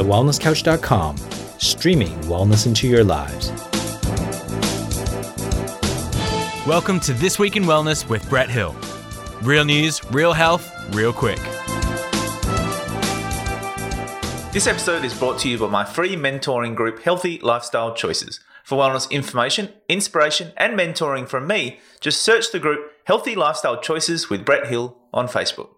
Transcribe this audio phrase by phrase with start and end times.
[0.00, 1.16] thewellnesscouch.com,
[1.58, 3.50] streaming wellness into your lives.
[6.66, 8.74] Welcome to This Week in Wellness with Brett Hill.
[9.42, 11.38] Real news, real health, real quick.
[14.52, 18.40] This episode is brought to you by my free mentoring group, Healthy Lifestyle Choices.
[18.64, 24.30] For wellness information, inspiration, and mentoring from me, just search the group Healthy Lifestyle Choices
[24.30, 25.70] with Brett Hill on Facebook.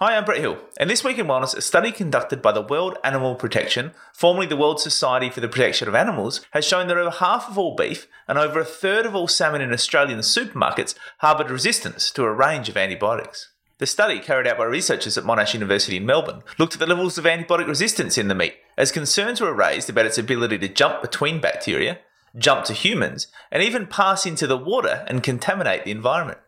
[0.00, 2.96] Hi, I'm Brett Hill, and this week in wellness, a study conducted by the World
[3.02, 7.10] Animal Protection, formerly the World Society for the Protection of Animals, has shown that over
[7.10, 11.50] half of all beef and over a third of all salmon in Australian supermarkets harboured
[11.50, 13.50] resistance to a range of antibiotics.
[13.78, 17.18] The study, carried out by researchers at Monash University in Melbourne, looked at the levels
[17.18, 21.02] of antibiotic resistance in the meat, as concerns were raised about its ability to jump
[21.02, 21.98] between bacteria,
[22.36, 26.38] jump to humans, and even pass into the water and contaminate the environment.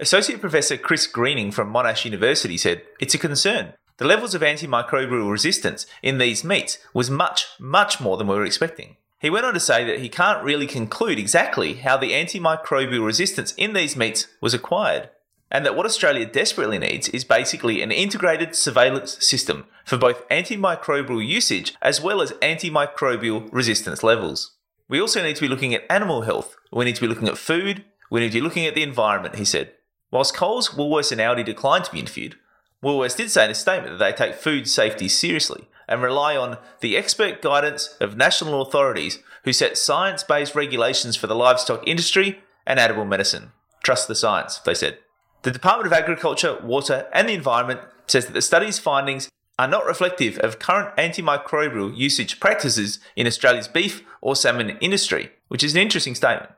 [0.00, 3.74] Associate Professor Chris Greening from Monash University said, It's a concern.
[3.98, 8.44] The levels of antimicrobial resistance in these meats was much, much more than we were
[8.44, 8.96] expecting.
[9.20, 13.54] He went on to say that he can't really conclude exactly how the antimicrobial resistance
[13.56, 15.10] in these meats was acquired,
[15.48, 21.24] and that what Australia desperately needs is basically an integrated surveillance system for both antimicrobial
[21.24, 24.56] usage as well as antimicrobial resistance levels.
[24.88, 26.56] We also need to be looking at animal health.
[26.72, 27.84] We need to be looking at food.
[28.10, 29.72] We need to be looking at the environment, he said.
[30.14, 32.36] Whilst Coles, Woolworths, and Aldi declined to be interviewed,
[32.84, 36.58] Woolworths did say in a statement that they take food safety seriously and rely on
[36.78, 42.38] the expert guidance of national authorities who set science based regulations for the livestock industry
[42.64, 43.50] and animal medicine.
[43.82, 44.98] Trust the science, they said.
[45.42, 49.84] The Department of Agriculture, Water and the Environment says that the study's findings are not
[49.84, 55.82] reflective of current antimicrobial usage practices in Australia's beef or salmon industry, which is an
[55.82, 56.52] interesting statement.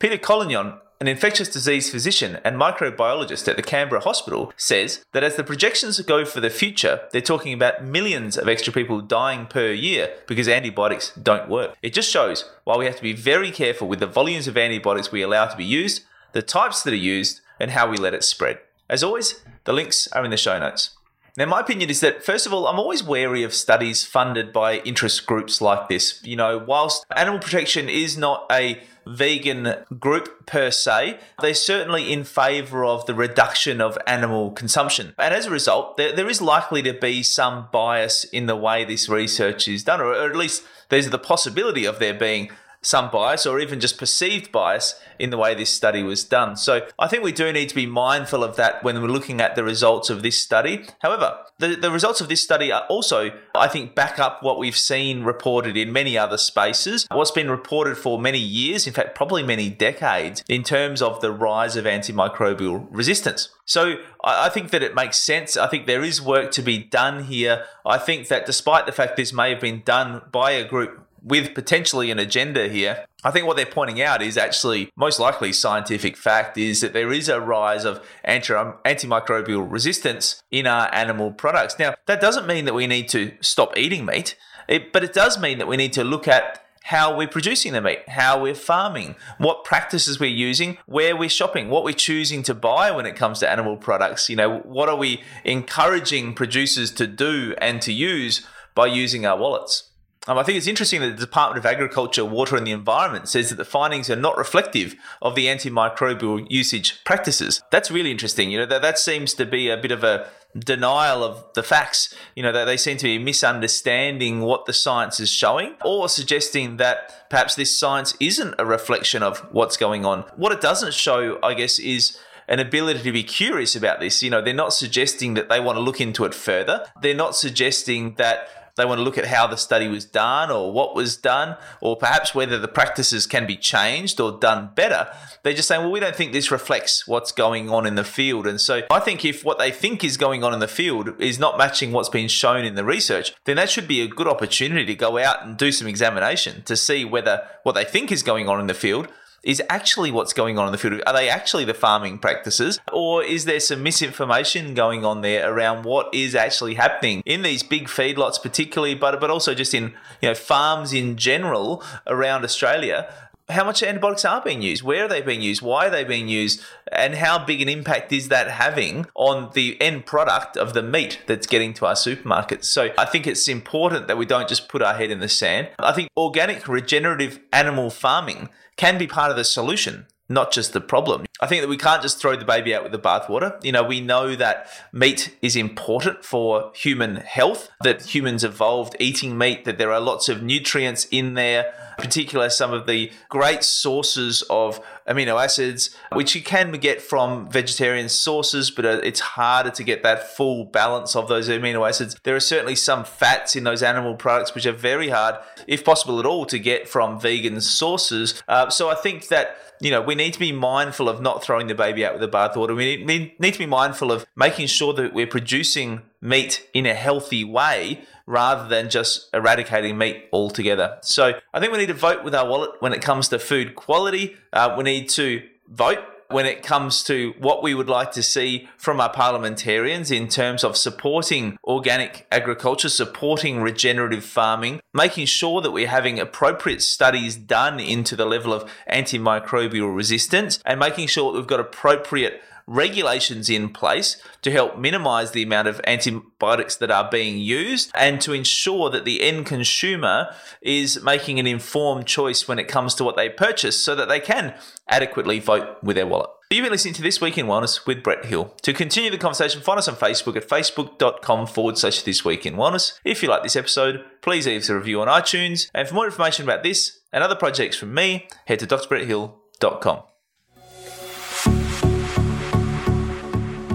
[0.00, 5.36] Peter Collignon, an infectious disease physician and microbiologist at the Canberra Hospital, says that as
[5.36, 9.70] the projections go for the future, they're talking about millions of extra people dying per
[9.70, 11.76] year because antibiotics don't work.
[11.82, 15.12] It just shows why we have to be very careful with the volumes of antibiotics
[15.12, 16.02] we allow to be used,
[16.32, 18.58] the types that are used, and how we let it spread.
[18.88, 20.95] As always, the links are in the show notes.
[21.38, 24.78] Now, my opinion is that, first of all, I'm always wary of studies funded by
[24.78, 26.18] interest groups like this.
[26.24, 32.24] You know, whilst animal protection is not a vegan group per se, they're certainly in
[32.24, 35.14] favour of the reduction of animal consumption.
[35.18, 38.86] And as a result, there, there is likely to be some bias in the way
[38.86, 42.50] this research is done, or at least there's the possibility of there being
[42.86, 46.56] some bias or even just perceived bias in the way this study was done.
[46.56, 49.56] So I think we do need to be mindful of that when we're looking at
[49.56, 50.84] the results of this study.
[51.00, 54.76] However, the, the results of this study are also, I think, back up what we've
[54.76, 59.42] seen reported in many other spaces, what's been reported for many years, in fact, probably
[59.42, 63.48] many decades, in terms of the rise of antimicrobial resistance.
[63.64, 65.56] So I think that it makes sense.
[65.56, 67.64] I think there is work to be done here.
[67.84, 71.54] I think that despite the fact this may have been done by a group with
[71.54, 73.04] potentially an agenda here.
[73.24, 77.12] I think what they're pointing out is actually most likely scientific fact is that there
[77.12, 81.78] is a rise of anti- um, antimicrobial resistance in our animal products.
[81.80, 84.36] Now, that doesn't mean that we need to stop eating meat,
[84.68, 87.80] it, but it does mean that we need to look at how we're producing the
[87.80, 92.54] meat, how we're farming, what practices we're using, where we're shopping, what we're choosing to
[92.54, 94.30] buy when it comes to animal products.
[94.30, 99.36] You know, what are we encouraging producers to do and to use by using our
[99.36, 99.90] wallets?
[100.28, 103.48] Um, I think it's interesting that the Department of Agriculture, Water and the Environment says
[103.50, 107.62] that the findings are not reflective of the antimicrobial usage practices.
[107.70, 108.50] That's really interesting.
[108.50, 110.28] You know, that, that seems to be a bit of a
[110.58, 112.12] denial of the facts.
[112.34, 116.78] You know, that they seem to be misunderstanding what the science is showing or suggesting
[116.78, 120.22] that perhaps this science isn't a reflection of what's going on.
[120.34, 124.22] What it doesn't show, I guess, is an ability to be curious about this.
[124.22, 126.86] You know, they're not suggesting that they want to look into it further.
[127.00, 130.72] They're not suggesting that they want to look at how the study was done or
[130.72, 135.08] what was done, or perhaps whether the practices can be changed or done better.
[135.42, 138.46] They're just saying, well, we don't think this reflects what's going on in the field.
[138.46, 141.38] And so I think if what they think is going on in the field is
[141.38, 144.84] not matching what's been shown in the research, then that should be a good opportunity
[144.86, 148.48] to go out and do some examination to see whether what they think is going
[148.48, 149.08] on in the field
[149.46, 151.00] is actually what's going on in the field.
[151.06, 155.84] Are they actually the farming practices, or is there some misinformation going on there around
[155.84, 160.28] what is actually happening in these big feedlots, particularly, but but also just in you
[160.28, 163.08] know farms in general around Australia?
[163.48, 166.28] How much antibiotics are being used, where are they being used, why are they being
[166.28, 166.60] used,
[166.90, 171.20] and how big an impact is that having on the end product of the meat
[171.26, 172.64] that's getting to our supermarkets.
[172.64, 175.68] So I think it's important that we don't just put our head in the sand.
[175.78, 180.80] I think organic regenerative animal farming can be part of the solution not just the
[180.80, 181.24] problem.
[181.40, 183.62] I think that we can't just throw the baby out with the bathwater.
[183.64, 189.36] You know, we know that meat is important for human health, that humans evolved eating
[189.36, 194.42] meat, that there are lots of nutrients in there, particularly some of the great sources
[194.48, 199.84] of amino acids, which you can get from vegetarian sources, but uh, it's harder to
[199.84, 202.16] get that full balance of those amino acids.
[202.22, 205.36] There are certainly some fats in those animal products which are very hard,
[205.66, 208.42] if possible at all, to get from vegan sources.
[208.48, 211.66] Uh, so I think that you know, we need to be mindful of not throwing
[211.66, 212.74] the baby out with the bathwater.
[212.74, 216.94] We need, need to be mindful of making sure that we're producing meat in a
[216.94, 220.98] healthy way rather than just eradicating meat altogether.
[221.02, 223.74] So I think we need to vote with our wallet when it comes to food
[223.74, 224.36] quality.
[224.52, 228.68] Uh, we need to vote when it comes to what we would like to see
[228.76, 235.70] from our parliamentarians in terms of supporting organic agriculture, supporting regenerative farming, making sure that
[235.70, 241.38] we're having appropriate studies done into the level of antimicrobial resistance, and making sure that
[241.38, 247.08] we've got appropriate regulations in place to help minimize the amount of antibiotics that are
[247.10, 252.58] being used and to ensure that the end consumer is making an informed choice when
[252.58, 254.54] it comes to what they purchase so that they can
[254.88, 256.30] adequately vote with their wallet.
[256.50, 258.54] You've been listening to This Week in Wellness with Brett Hill.
[258.62, 262.54] To continue the conversation, find us on Facebook at facebook.com forward slash This Week in
[262.54, 263.00] Wellness.
[263.04, 265.68] If you like this episode, please leave us a review on iTunes.
[265.74, 270.15] And for more information about this and other projects from me, head to drbretthill.com.